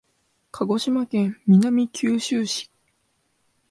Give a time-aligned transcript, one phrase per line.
[0.49, 2.71] 鹿児島県南九州市